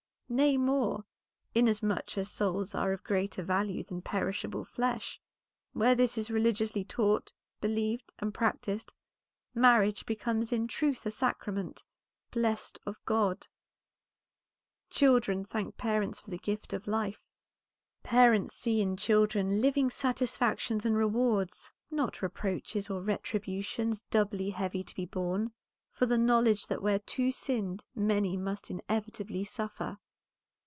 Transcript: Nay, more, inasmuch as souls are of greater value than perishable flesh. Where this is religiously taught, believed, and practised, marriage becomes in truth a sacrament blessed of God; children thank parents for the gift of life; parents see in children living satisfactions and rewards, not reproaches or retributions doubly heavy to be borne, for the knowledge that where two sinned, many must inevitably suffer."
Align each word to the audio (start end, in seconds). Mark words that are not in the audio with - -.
Nay, 0.33 0.55
more, 0.55 1.03
inasmuch 1.53 2.17
as 2.17 2.31
souls 2.31 2.73
are 2.73 2.93
of 2.93 3.03
greater 3.03 3.43
value 3.43 3.83
than 3.83 4.01
perishable 4.01 4.63
flesh. 4.63 5.19
Where 5.73 5.93
this 5.93 6.17
is 6.17 6.31
religiously 6.31 6.85
taught, 6.85 7.33
believed, 7.59 8.13
and 8.19 8.33
practised, 8.33 8.93
marriage 9.53 10.05
becomes 10.05 10.53
in 10.53 10.69
truth 10.69 11.05
a 11.05 11.11
sacrament 11.11 11.83
blessed 12.31 12.79
of 12.85 13.03
God; 13.03 13.47
children 14.89 15.43
thank 15.43 15.75
parents 15.75 16.21
for 16.21 16.29
the 16.31 16.37
gift 16.37 16.71
of 16.71 16.87
life; 16.87 17.27
parents 18.01 18.55
see 18.55 18.79
in 18.79 18.95
children 18.95 19.59
living 19.59 19.89
satisfactions 19.89 20.85
and 20.85 20.95
rewards, 20.95 21.73
not 21.89 22.21
reproaches 22.21 22.89
or 22.89 23.01
retributions 23.01 24.01
doubly 24.03 24.51
heavy 24.51 24.81
to 24.81 24.95
be 24.95 25.05
borne, 25.05 25.51
for 25.91 26.05
the 26.05 26.17
knowledge 26.17 26.67
that 26.67 26.81
where 26.81 26.99
two 26.99 27.33
sinned, 27.33 27.83
many 27.95 28.37
must 28.37 28.71
inevitably 28.71 29.43
suffer." 29.43 29.97